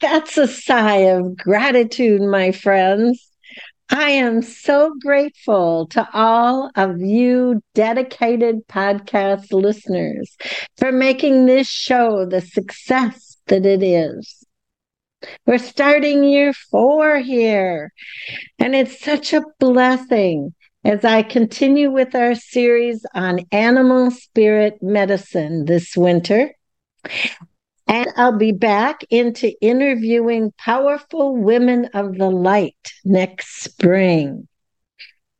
[0.00, 3.30] That's a sigh of gratitude, my friends.
[3.88, 10.36] I am so grateful to all of you dedicated podcast listeners
[10.76, 14.44] for making this show the success that it is.
[15.46, 17.92] We're starting year four here,
[18.58, 20.52] and it's such a blessing
[20.84, 26.52] as I continue with our series on animal spirit medicine this winter.
[27.86, 34.48] And I'll be back into interviewing powerful women of the light next spring.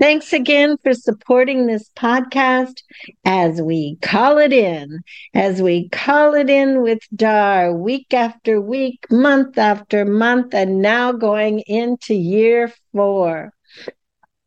[0.00, 2.82] Thanks again for supporting this podcast
[3.26, 5.00] as we call it in,
[5.34, 11.12] as we call it in with Dar week after week, month after month, and now
[11.12, 13.52] going into year four.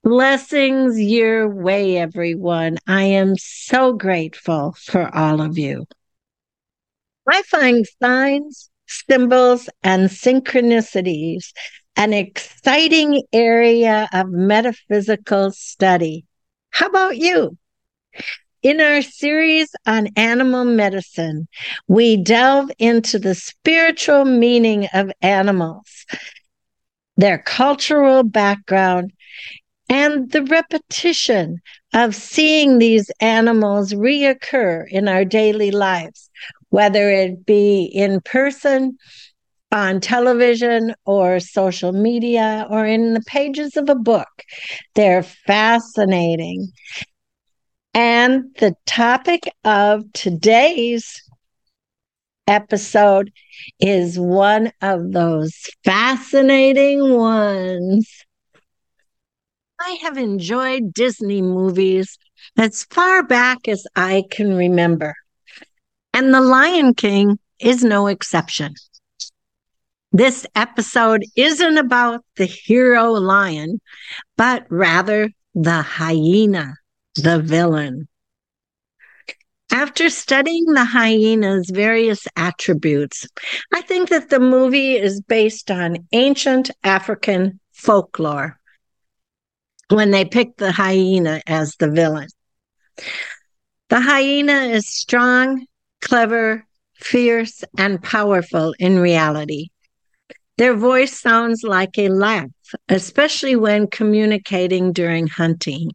[0.03, 2.79] Blessings your way, everyone.
[2.87, 5.85] I am so grateful for all of you.
[7.29, 11.51] I find signs, symbols, and synchronicities
[11.95, 16.25] an exciting area of metaphysical study.
[16.71, 17.57] How about you?
[18.63, 21.47] In our series on animal medicine,
[21.87, 26.05] we delve into the spiritual meaning of animals,
[27.17, 29.11] their cultural background,
[29.89, 31.59] and the repetition
[31.93, 36.29] of seeing these animals reoccur in our daily lives,
[36.73, 38.97] whether it be in person,
[39.71, 44.27] on television, or social media, or in the pages of a book.
[44.95, 46.71] They're fascinating.
[47.93, 51.21] And the topic of today's
[52.47, 53.31] episode
[53.79, 58.09] is one of those fascinating ones.
[59.79, 62.17] I have enjoyed Disney movies
[62.57, 65.13] as far back as I can remember.
[66.13, 68.75] And The Lion King is no exception.
[70.11, 73.81] This episode isn't about the hero lion,
[74.37, 76.75] but rather the hyena,
[77.15, 78.07] the villain.
[79.71, 83.27] After studying the hyena's various attributes,
[83.73, 88.59] I think that the movie is based on ancient African folklore
[89.89, 92.27] when they picked the hyena as the villain.
[93.89, 95.65] The hyena is strong
[96.03, 96.65] clever,
[96.95, 99.69] fierce, and powerful in reality.
[100.57, 102.49] Their voice sounds like a laugh,
[102.89, 105.91] especially when communicating during hunting.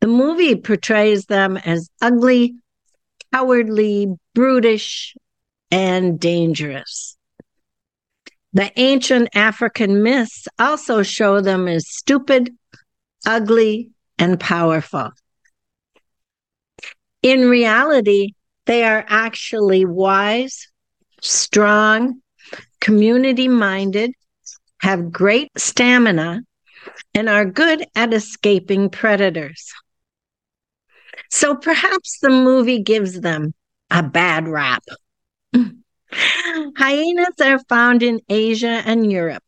[0.00, 2.56] The movie portrays them as ugly,
[3.32, 5.14] cowardly, brutish,
[5.70, 7.16] and dangerous.
[8.52, 12.56] The ancient African myths also show them as stupid,
[13.26, 15.10] ugly, and powerful.
[17.22, 18.35] In reality,
[18.66, 20.68] they are actually wise,
[21.20, 22.20] strong,
[22.80, 24.12] community minded,
[24.80, 26.42] have great stamina,
[27.14, 29.72] and are good at escaping predators.
[31.30, 33.54] So perhaps the movie gives them
[33.90, 34.84] a bad rap.
[36.12, 39.42] Hyenas are found in Asia and Europe,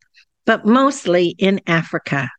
[0.45, 2.31] but mostly in Africa.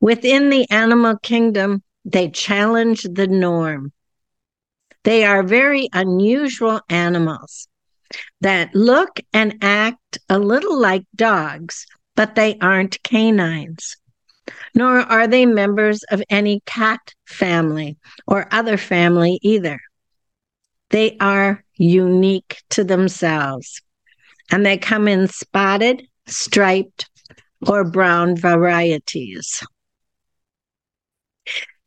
[0.00, 3.92] Within the animal kingdom, they challenge the norm.
[5.04, 7.68] They are very unusual animals
[8.40, 13.96] that look and act a little like dogs, but they aren't canines.
[14.74, 17.96] Nor are they members of any cat family
[18.26, 19.80] or other family either.
[20.90, 23.80] They are unique to themselves
[24.50, 27.08] and they come in spotted, striped,
[27.66, 29.64] or brown varieties.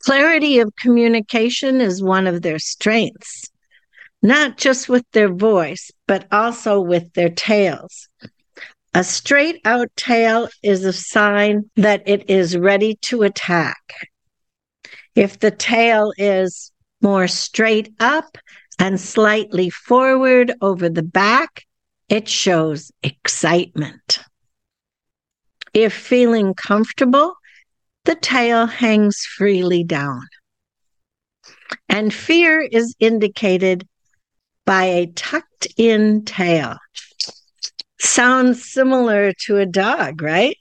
[0.05, 3.49] Clarity of communication is one of their strengths,
[4.21, 8.07] not just with their voice, but also with their tails.
[8.93, 13.81] A straight out tail is a sign that it is ready to attack.
[15.15, 18.37] If the tail is more straight up
[18.77, 21.65] and slightly forward over the back,
[22.09, 24.19] it shows excitement.
[25.73, 27.33] If feeling comfortable,
[28.05, 30.21] the tail hangs freely down.
[31.89, 33.87] And fear is indicated
[34.65, 36.77] by a tucked in tail.
[37.99, 40.57] Sounds similar to a dog, right?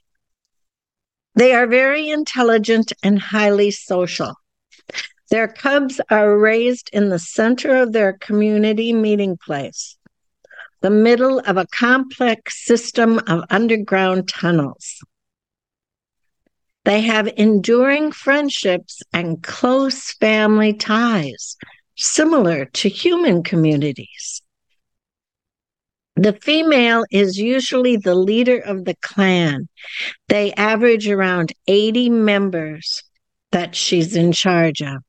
[1.35, 4.35] They are very intelligent and highly social.
[5.29, 9.97] Their cubs are raised in the center of their community meeting place,
[10.81, 15.03] the middle of a complex system of underground tunnels.
[16.85, 21.57] They have enduring friendships and close family ties,
[21.95, 24.43] similar to human communities.
[26.15, 29.67] The female is usually the leader of the clan.
[30.29, 33.03] They average around 80 members
[33.51, 35.03] that she's in charge of.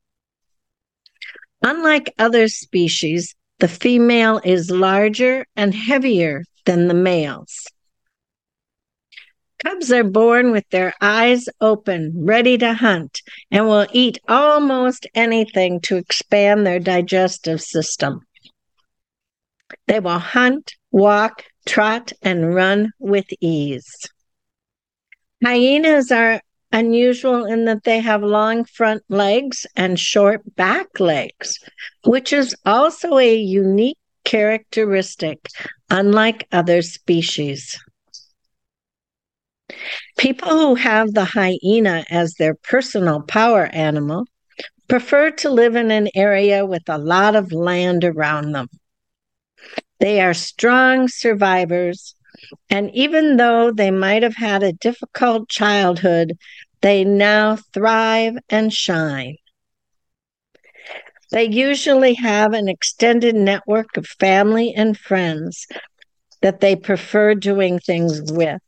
[1.62, 7.66] Unlike other species, the female is larger and heavier than the males.
[9.64, 13.20] Cubs are born with their eyes open, ready to hunt,
[13.50, 18.20] and will eat almost anything to expand their digestive system.
[19.86, 23.90] They will hunt, walk, trot, and run with ease.
[25.42, 26.40] Hyenas are
[26.72, 31.58] unusual in that they have long front legs and short back legs,
[32.04, 35.48] which is also a unique characteristic,
[35.88, 37.78] unlike other species.
[40.18, 44.26] People who have the hyena as their personal power animal
[44.88, 48.68] prefer to live in an area with a lot of land around them.
[49.98, 52.14] They are strong survivors,
[52.70, 56.38] and even though they might have had a difficult childhood,
[56.82, 59.36] they now thrive and shine.
[61.32, 65.66] They usually have an extended network of family and friends
[66.42, 68.60] that they prefer doing things with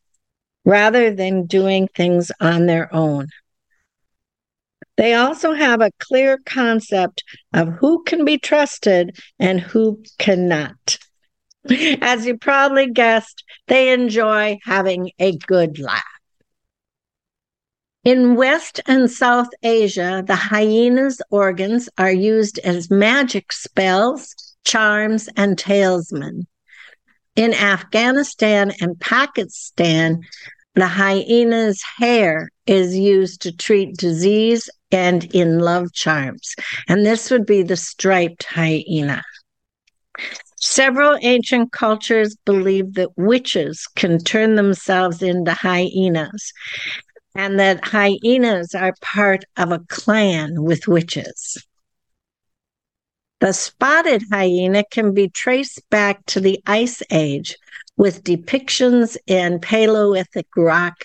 [0.65, 3.29] rather than doing things on their own.
[4.97, 7.23] They also have a clear concept
[7.55, 10.99] of who can be trusted and who cannot.
[12.01, 16.03] As you probably guessed, they enjoy having a good laugh.
[18.05, 24.35] In West and South Asia, the hyena's organs are used as magic spells,
[24.65, 26.47] charms, and talisman.
[27.39, 30.23] In Afghanistan and Pakistan,
[30.75, 36.57] the hyena's hair is used to treat disease and in love charms.
[36.89, 39.23] And this would be the striped hyena.
[40.57, 46.53] Several ancient cultures believe that witches can turn themselves into hyenas
[47.37, 51.57] and that hyenas are part of a clan with witches.
[53.41, 57.57] The spotted hyena can be traced back to the Ice Age
[57.97, 61.05] with depictions in Paleolithic rock.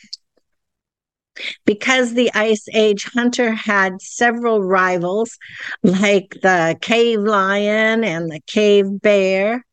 [1.65, 5.37] Because the Ice Age hunter had several rivals,
[5.83, 9.63] like the cave lion and the cave bear,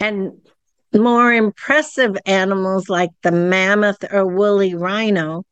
[0.00, 0.32] and
[0.92, 5.44] more impressive animals like the mammoth or woolly rhino,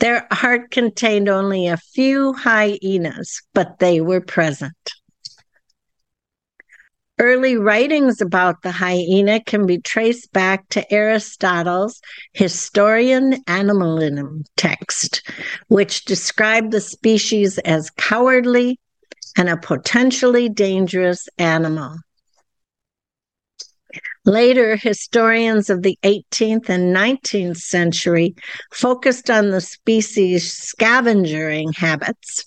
[0.00, 4.74] their art contained only a few hyenas, but they were present.
[7.20, 12.00] Early writings about the hyena can be traced back to Aristotle's
[12.32, 15.28] Historia Animalium text,
[15.66, 18.78] which described the species as cowardly
[19.36, 21.96] and a potentially dangerous animal.
[24.24, 28.36] Later, historians of the 18th and 19th century
[28.72, 32.44] focused on the species' scavenging habits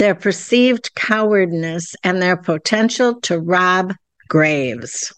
[0.00, 3.92] their perceived cowardness, and their potential to rob
[4.28, 5.12] graves.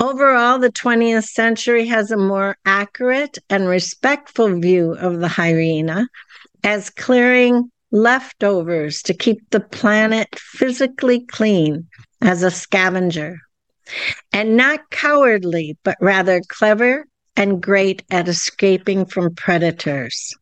[0.00, 6.08] Overall, the 20th century has a more accurate and respectful view of the hyena
[6.64, 11.86] as clearing leftovers to keep the planet physically clean
[12.20, 13.38] as a scavenger,
[14.32, 20.34] and not cowardly, but rather clever and great at escaping from predators.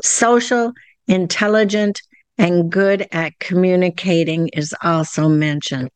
[0.00, 0.72] Social
[1.12, 2.00] intelligent,
[2.38, 5.90] and good at communicating is also mentioned.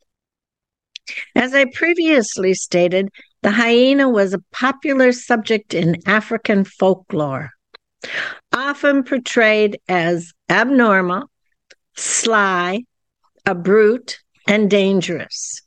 [1.35, 3.09] As I previously stated,
[3.43, 7.51] the hyena was a popular subject in African folklore,
[8.53, 11.31] often portrayed as abnormal,
[11.97, 12.83] sly,
[13.47, 15.63] a brute, and dangerous.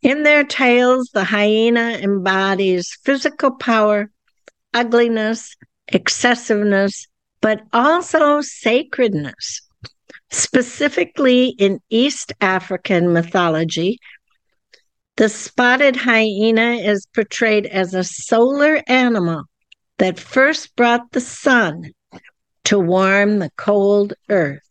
[0.00, 4.10] In their tales, the hyena embodies physical power,
[4.72, 5.56] ugliness,
[5.88, 7.06] excessiveness,
[7.42, 9.60] but also sacredness.
[10.30, 13.98] Specifically in East African mythology,
[15.16, 19.42] the spotted hyena is portrayed as a solar animal
[19.98, 21.90] that first brought the sun
[22.64, 24.62] to warm the cold earth.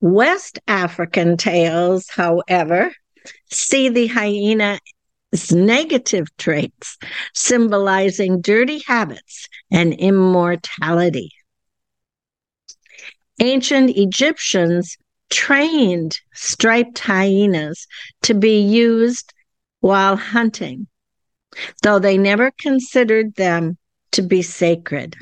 [0.00, 2.92] West African tales, however,
[3.50, 4.80] see the hyena's
[5.50, 6.98] negative traits,
[7.34, 11.30] symbolizing dirty habits and immortality.
[13.40, 14.96] Ancient Egyptians
[15.30, 17.86] trained striped hyenas
[18.22, 19.32] to be used
[19.80, 20.86] while hunting,
[21.82, 23.78] though they never considered them
[24.12, 25.16] to be sacred.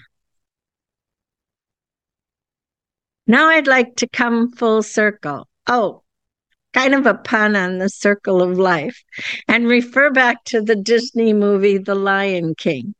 [3.26, 5.48] Now I'd like to come full circle.
[5.68, 6.02] Oh,
[6.72, 9.02] kind of a pun on the circle of life,
[9.48, 12.94] and refer back to the Disney movie The Lion King.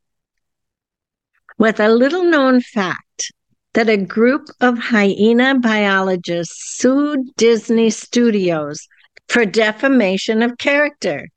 [1.57, 3.31] With a little known fact
[3.73, 8.87] that a group of hyena biologists sued Disney Studios
[9.29, 11.29] for defamation of character.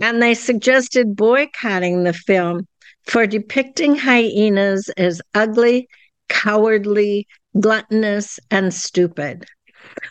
[0.00, 2.66] And they suggested boycotting the film
[3.04, 5.88] for depicting hyenas as ugly,
[6.28, 7.26] cowardly,
[7.58, 9.46] gluttonous, and stupid,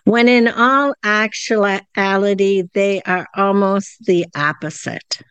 [0.04, 5.22] when in all actuality, they are almost the opposite.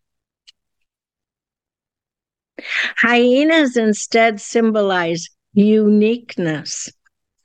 [2.96, 6.88] Hyenas instead symbolize uniqueness,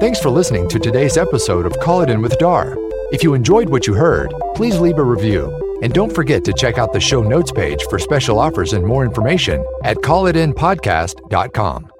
[0.00, 2.76] Thanks for listening to today's episode of Call It In with Dar.
[3.12, 5.78] If you enjoyed what you heard, please leave a review.
[5.82, 9.04] And don't forget to check out the show notes page for special offers and more
[9.04, 11.91] information at callitinpodcast.com.